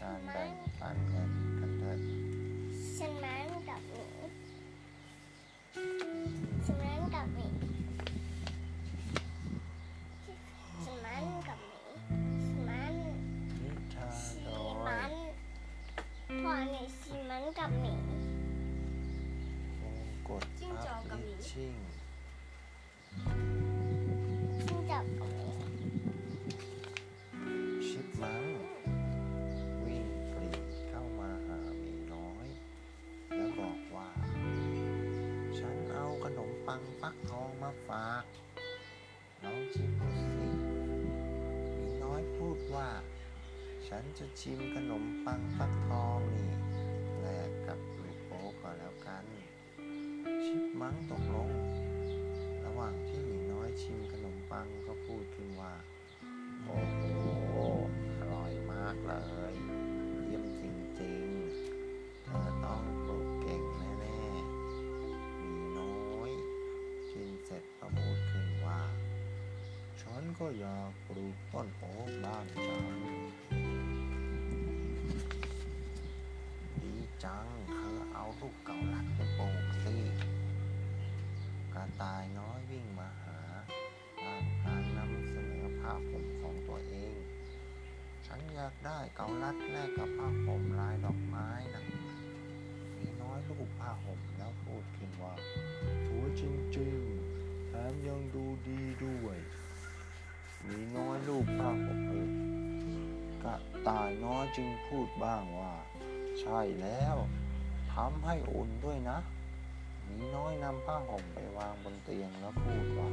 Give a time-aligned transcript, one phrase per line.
[0.00, 1.98] การแบ่งปันเงินกันเถิด
[2.96, 4.04] ฉันมันกับหนู
[6.64, 7.48] ฉันมันกับหมี
[10.84, 11.80] ฉันมันกับหมี
[12.44, 12.94] ฉันมัน
[13.62, 14.48] นิทานชีโด
[14.86, 15.12] มัยน
[16.42, 17.94] พอในชีมันกับหมี
[19.80, 21.74] วงกดจิ้งจอกกับหมีชิ่ง
[36.80, 38.24] งฟักทองมาฝาก
[39.44, 40.48] น้องชิมดูสิ
[41.74, 42.88] หมีน้อยพูดว่า
[43.88, 46.52] ฉันจะชิมขนมปังฟักทองนี่
[47.20, 49.24] แลกกับลูกโป๊ก็แล้วกัน
[50.44, 51.50] ชิปมังตกลง
[52.64, 55.74] ระหว่างที่หมีน้อยชิมขนมปังก็พูดขึ้นว่า
[56.64, 57.56] โอ้โห
[58.18, 59.14] อร่อยมากเล
[59.52, 59.87] ย
[70.42, 72.82] ก็อยากปลูกต้นโอ๊กบ้างจัง
[76.82, 76.94] ดี
[77.24, 79.96] จังเธอเอาลูกเกาลัดไปปลูกสิ
[81.74, 83.38] กระต่ายน้อยวิ่งมาหา
[84.24, 87.16] ด้านการนำเสนอผ้าห่มของตัวเอง
[88.26, 91.84] ฉันอยากได้เกาลัดแลกกับผ้าห่มลายดอกไม้นะ
[92.96, 95.34] มีน้อยลูกผ้าห่มแล้วพูดขึ้นว่า
[96.06, 96.42] สวยจ
[96.78, 99.38] ริงๆแถมยังดูดีด้วย
[100.68, 102.30] มีน้อยลูกผ้าห่มเอง
[103.42, 103.56] กระ
[103.88, 105.74] ต่ายน้อยจึงพูดบ้างว่า
[106.40, 107.16] ใช่แล้ว
[107.94, 109.18] ทำให้อุ่นด้วยนะ
[110.06, 113.08] มีน้อยนำผ้าห่มไปวางบนเตียงแล้วพูดว่า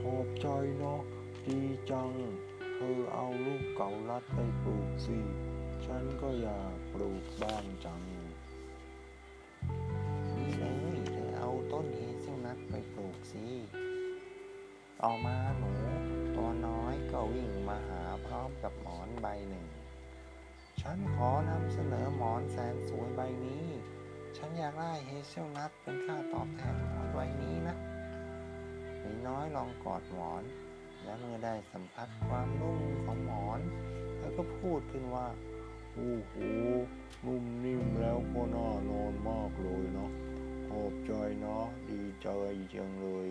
[0.00, 0.46] ขอบใจ
[0.78, 1.00] เนาะ
[1.46, 2.10] ดีจัง
[2.74, 5.18] เธอเอาลูกเกาลัดไปปลูกสิ
[5.84, 13.46] ฉันก็อยากปลูกบ้างจังนี่เลยเธอเอาต้นเฮเซลนัทไปปลูกสิ
[15.00, 15.70] ต่อมาหนู
[16.36, 19.66] ตัวน้อยก็วิ่งมาหาพร้อมกับหมอนใบหนึ่ง
[20.80, 23.66] ฉันขอนำเสนอหมอนแสนสวยใบนี้
[24.36, 27.76] ฉันอยากได้เฮเซลนัทเป็นค่าตอบแทนหมอนใบนี้นะ
[29.00, 30.42] หมีน้อยลองกอดหมอน
[31.04, 33.60] และเมื่อได้สัมผัสความนุ่มของหมอน
[34.16, 35.26] เธอก็พูดขึ้นว่า
[35.92, 36.34] โอ้โห
[37.26, 40.10] นุ่มนิ่มแล้วก็น่านอนมากเลยเนาะ
[40.74, 42.28] ขอบใจเนาะดีใจ
[42.74, 43.28] จังเลย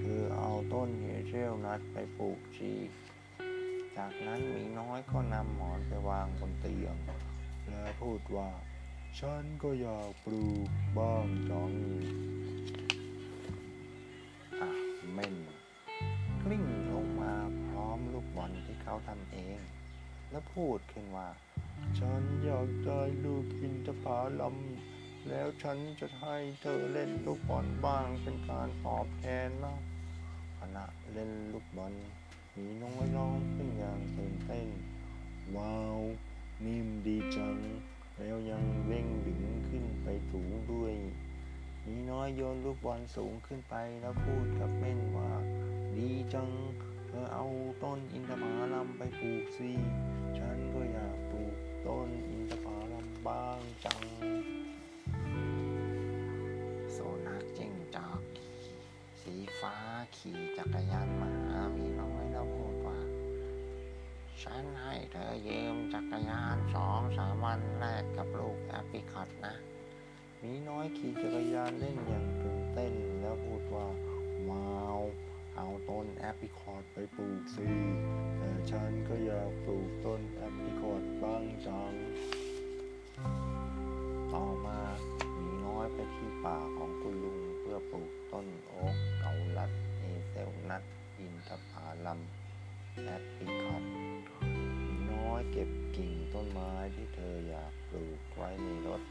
[0.00, 2.72] เธอเอาต้นเฮเซลนัทไปปลูกชี
[3.96, 6.96] จากนั้นมีน้อยก็นำหมอนไปวางบนเตียง
[7.68, 8.50] และพูดว่า
[9.18, 10.68] ฉันก็อยากปลูก
[10.98, 11.72] บ้างจัง
[14.60, 14.70] อะ
[15.12, 15.36] เม่น
[16.42, 17.34] กลิ้งลงมา
[17.68, 19.60] พร้อมลูกบอลที่เขาทำเอง
[20.30, 21.28] แล้วพูดขึ้นว่า
[21.98, 24.04] ฉันอยากได้ลูกอินทผ
[24.42, 24.56] ลัม
[25.28, 29.76] แล้วฉันจะให้เธอเล่นลูกบอลบ้างเป็นการตอบแทนนะ
[30.60, 31.94] ขณะเล่นลูกบอล
[32.56, 34.68] มีน้อยร้องขึ้นอย่างตื่นเต้น
[35.56, 35.98] ว้าว
[36.64, 37.56] นิ่มดีจัง
[38.18, 40.94] แล้วยังเร่งดึงขึ้นไปสูงด้วย
[41.86, 45.30] มีน้อยโยนลูกบอลสูงขึ้นไปแล้วพูดกับเม่นว่า
[45.96, 46.48] ดีจัง
[47.06, 47.46] เธอเอา
[47.82, 49.70] ต้นอินทผลัมไปปลูกสิ
[50.38, 50.47] ฉัน
[60.78, 62.98] จักรยานมาหามีน้อยแล้วพูดว่า
[64.42, 69.54] ฉันให้เธอยืมจักรยานสองสามวันแรกกับลูกแอปริคอตนะ
[70.42, 73.86] มีน้อยขี่จักรยานเล่นอย่างตื่นเต้นแล้วพูดว่า
[74.50, 75.00] ว้าว
[75.56, 77.68] เอาต้นแอปริคอตไปปลูกสิ
[78.36, 81.92] แต่ฉันก็อยากปลูกต้นแอปริคอตบ้างจัง
[84.32, 84.80] ต่อมา
[85.36, 89.72] มีน้อยไปที่ป่าของคุณลุงเพื่อปลูกต้นโอ๊กเกาลัด
[90.40, 90.84] เฮเซลนัท
[91.18, 91.72] อินทผ
[92.06, 92.20] ลัม
[93.04, 93.84] แอปริคอต
[95.10, 99.02] น้อยเก็บกิ่งต้นไม้ที่เธออยากปลูกไว้ในรถ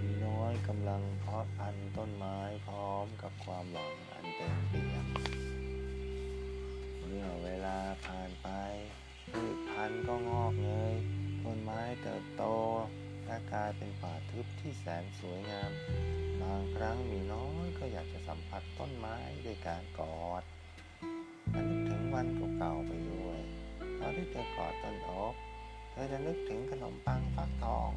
[0.00, 5.06] มีน้อยกำลังเพาะพันต้นไม้พร้อมกับความหวังอันเต็มเปี่ยม
[6.98, 8.48] เมื่อเวลาผ่านไป
[9.30, 10.94] พืชพันธุ์ก็งอกเงย
[11.44, 12.44] ต้นไม้เติบโต
[13.34, 15.70] และกลายเป็นป่าทึบที่แสนสวยงาม
[16.42, 19.16] บางครั้งมีน้อยก็อยากจะสัมผัสต้นไม้
[19.46, 20.42] ด้วยการกอด
[21.54, 22.26] นึกถึงวัน
[22.58, 23.38] เก่าๆไปด้วย
[23.98, 25.34] ตอนที่เธอกอดต้นโอ๊ก
[25.90, 27.90] เธอจะนึกถึงขนมปังฟักทอง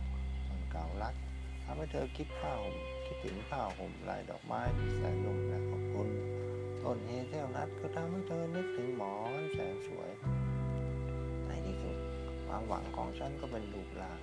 [0.48, 1.16] ต้นเก่าลัด
[1.64, 2.76] ทำให้เธอคิดผ้าห่ม
[3.06, 5.72] คิดถึงผ้าห่มลายดอกไม้ที่แสนนุ่มและห
[6.84, 10.12] ต้นเฮเซลนัทก็ทำให้เธอนึกถึงหมอนแสนสวย
[11.48, 11.98] ในที่สุด
[12.46, 14.22] ความหวังของฉันก็เป็นรูปร่าง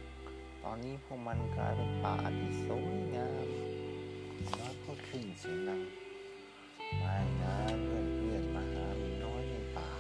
[0.67, 3.49] ตอนนี้พวกมันกลายเป็นป่าที่สวยงาม
[4.59, 5.83] น้อยพูดขึ้นเสียงดัง
[6.99, 9.91] ไม่นะเพื่อนเพื่อนๆมาหาหมีน้อยในป่า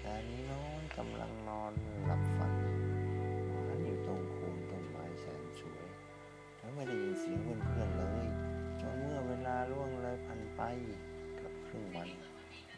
[0.00, 1.72] แต่มีน้อยกำลังนอน
[2.06, 2.54] หลับฝัน
[3.48, 5.86] หวานอยู่ตรงโคนต้นไม้แสนสวย
[6.56, 8.26] เธอไม่ได้ยินเสียงเพื่อนๆเลย
[8.80, 10.62] จนเมื่อเวลาล่วงเลยผ่านไป
[11.40, 12.08] กับครึ่งวัน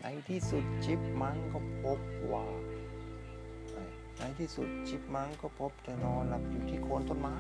[0.01, 1.99] ในที่สุดจิบมังก็พบ
[2.33, 2.47] ว่า
[4.39, 7.39] ที่สุดจิบมังก็พบเธอนอนหลับอยู่ที่โคนต้นไม้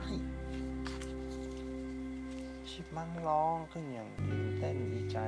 [2.71, 5.19] ชิปมังร้องขึ้นอย่างตื่นเต้นดีใจ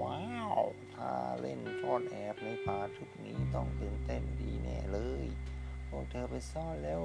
[0.00, 0.22] ว้า
[0.60, 0.62] ว
[0.94, 1.10] ถ้า
[1.40, 5.24] เล่นซ่อนแอบในป่าทุกนี้ต้องตื่นเต้นดีแน่เลย
[5.88, 7.02] พวกเธอไปซ่อนแล้ว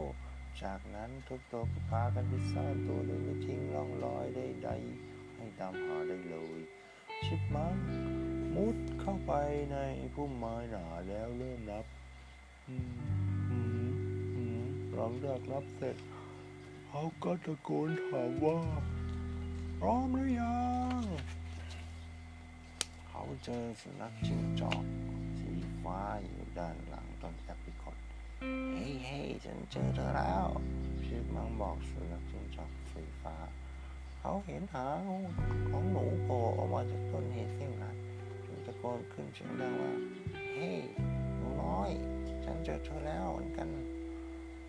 [0.63, 6.59] จากนั้นทุกตัวก็พากันไปซ่อนตัวโดยไม่ทิ้งร่องรอยใดๆให้ตามหาได้เลย
[7.25, 7.75] ชิปมัง
[8.55, 9.33] มุดเข้าไป
[9.71, 9.77] ใน
[10.13, 11.85] พุ่มไม้หนาแล้วเริ่มนับ
[14.93, 15.97] หลังจากนับเสร็จ
[16.87, 18.57] เขาก็ตะโกนถามว่า
[19.79, 20.59] พร้อมหรือยั
[21.01, 21.03] ง
[23.07, 24.83] เขาเจอสุนัขจิ้งจอก
[25.39, 25.51] สี
[25.83, 27.95] ฟ้าอยู่ด้านหลังต้นแอปริคอต
[28.73, 30.47] เฮ้ยเฮ้ยฉันเจอเธอแล้ว
[31.05, 33.35] ชิปมังบอกสุนัขจิ้งจอกสีฟ้า
[34.19, 35.09] เขาเห็นหาง
[35.69, 37.95] ของหนูโผล่ออกมาจากต้นเฮเซลนัท
[38.45, 39.93] จึงตะโกนขึ้นเสียงดังว่า
[40.55, 40.79] เฮ้ย
[41.37, 41.91] หนูน้อย
[42.51, 43.69] ฉันเจอเธอแล้วเหมือนกัน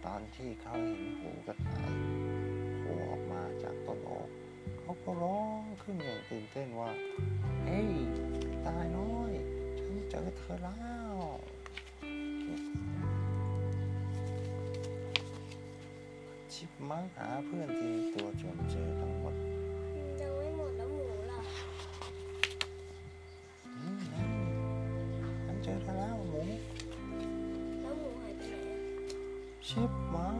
[0.05, 1.93] ตอนที่เขาเห็นหูกระต่าย
[2.81, 4.29] โผล่ออกมาจากต้นโอ๊ก
[4.81, 6.91] เขาก็ร้องขึ้นอย่างตื่นเต้นว่า
[7.65, 7.91] เฮ้ย
[8.67, 9.32] ตายน้อย
[9.79, 11.17] ฉันเจอเธอแล้ว
[16.53, 19.35] ชิปมังหาเพื่อนที่ตัวจนเจอทั้งหมด
[29.69, 30.39] ชิปมัง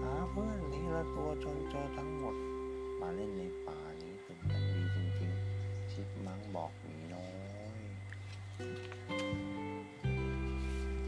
[0.00, 2.36] หาเพื่อนทีละตัวจนเจอทั้งหมด
[3.00, 7.28] มาเล่นในป่านี้เป็นกันดีจริงๆ ชิปมังบอกหมีน้อ
[7.76, 7.80] ย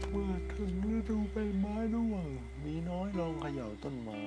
[0.09, 2.27] เมื่อถึงฤดูใบไม้ร่วง
[2.59, 4.23] หมีน้อยลองเขย่าต้นไม้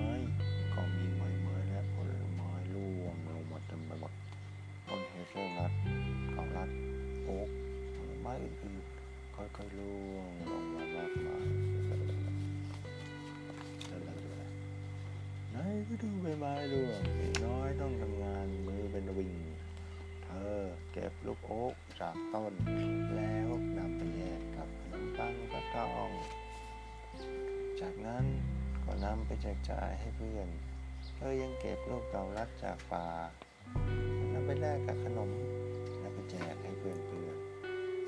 [25.76, 26.12] ปังฟักทอง
[27.81, 28.25] จากนั้น
[28.84, 30.49] ก็นำไปแจกจ่ายให้เพื่อน
[31.17, 33.06] เธอยังเก็บลูกเกาลัดจากป่า
[34.32, 35.31] นำไปแลกกับขนม
[35.99, 37.37] แล้วไปแจกให้เพื่อนเพื่อน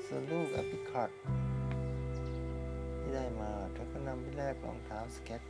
[0.05, 1.09] ส่วนลูกอปริคอต
[2.99, 5.41] ที่ได้มาเธอก็นำไปแลกรองเท้าสเก็ต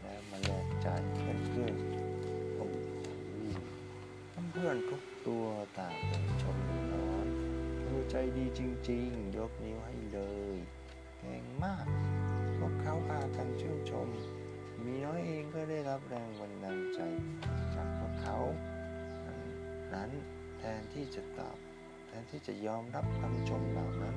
[0.00, 1.74] แล้วมาแลกจ่ายเพื่อนเพื่อน
[2.56, 2.66] โอ้
[4.50, 5.44] เพื่อนทุกตัว
[5.78, 7.26] ต่างเป็นชมหนูน้อย
[7.80, 8.60] เธอใจดีจ
[8.90, 10.20] ริง ๆ ยกนิ้วให้เล
[10.56, 10.58] ย
[11.42, 11.86] งมาก
[12.58, 14.08] พวกเขาพากันชื่นชม
[14.84, 17.00] มีน้อยเองก็ได้รับแรงบันดาลใจ
[17.74, 18.38] จากพวกเขา
[19.26, 19.34] ดั
[19.86, 20.10] งนั้น
[20.58, 21.56] แทนที่จะตอบ
[22.06, 24.16] แทนที่จะยอมรับคำชมเหล่านั้น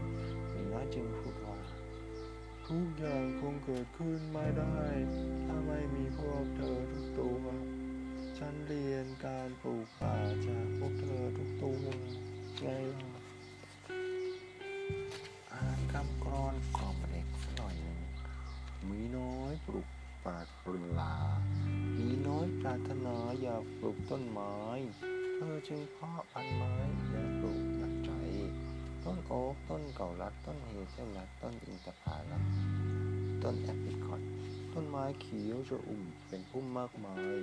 [0.54, 1.60] มีน้อยจึงพูดว่า
[2.68, 4.80] ทุกอย่างคงเกิดขึ้นไม่ได้
[5.46, 7.44] ถ้าไม่มีพวกเธอทุกตัว
[8.38, 10.16] ฉันเรียนการปลูกป่า
[10.48, 11.82] จากพวกเธอทุกตัว
[12.62, 13.12] ไงล่ะ
[15.54, 16.56] อ่านคำกรอน
[18.91, 19.88] มีน้อยปลูก
[20.25, 21.15] ป่าปรุลา
[21.98, 24.56] มีน้อยปรารถนาอยากปลูกต้นไม้
[25.36, 26.74] เธอจึงเพาะพันไม้
[27.10, 28.12] และปลูกหนักใจ
[29.03, 32.44] ต้นโอ๊กต้นเก่าลัดต้นเฮเซลนัทต้นอินทผลัม
[33.44, 34.22] ต้นแอปริคอต
[34.74, 37.36] ต้นไม้เขียวชอุ่มเป็นพุ่มมากมาย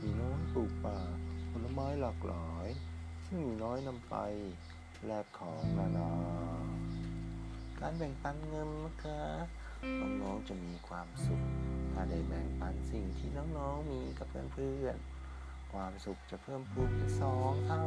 [0.00, 0.98] มีน้อยปลูกป่า
[1.50, 2.68] ผลไม้หลากหลาย
[3.26, 4.16] ซึ่งมีน้อยนำไป
[5.06, 6.12] แลกของนานา
[7.80, 9.20] การแบ่งปันเงินนะคะ
[10.22, 11.40] น้องๆจะมีความสุข
[11.92, 17.84] ถ้าได้แบ่งปันสิ่งที่น้องๆมีกับเพื่อนๆความสุขจะเพิ่มพูนเป็นสองเท่า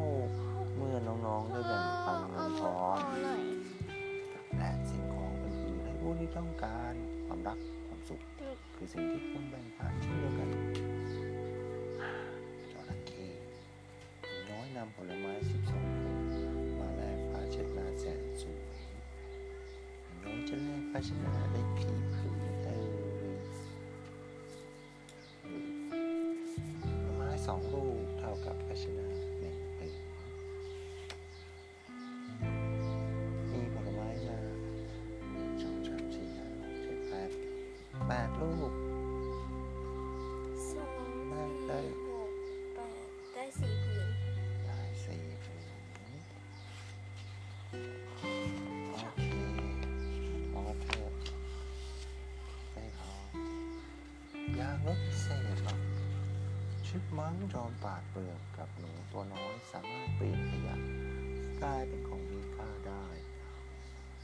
[0.78, 3.44] เมื่อน้องๆได้แบ่งปันเงินทองหน่อย
[4.58, 6.94] และสิ่งของอื่นๆให้ผู้ที่ต้องการ
[7.26, 7.58] ความรัก
[7.88, 8.22] ความสุข
[8.76, 10.50] คือสิ่งที่ควรแบ่งปันเช่นเดียวกัน
[12.72, 13.28] จระเข้
[14.22, 15.34] หนูน้อยนำผลไม้
[15.68, 16.18] 12ผล
[16.80, 18.73] มาแลกผ้าเช็ดหน้าแสนสวย
[20.54, 23.36] ช่วยพัฒนาได้เพียงคือเออ
[27.16, 29.08] ไม้สองลูกเท่ากับพัฒนา
[29.40, 29.96] หนึ่งเออ
[33.52, 34.38] มีผลไม้มา
[35.62, 37.30] สองสามสี่ห้าหกเจ็ดแปด
[38.08, 38.72] แปดลูก
[56.96, 60.76] ชิปมังจอมปราดเปลือกกับหนูตัวน้อยสามารถเปลี่ยนขยะ
[61.62, 63.06] กลายเป็นของมีค่าได้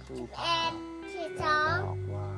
[0.07, 0.71] ดูภาพ
[1.11, 2.29] ที่สแล้วองบอกว่า